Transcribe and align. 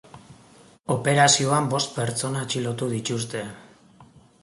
Operazioan 0.95 1.69
bost 1.75 1.93
pertsona 1.99 2.43
atxilotu 2.47 2.91
dituzte. 2.99 3.47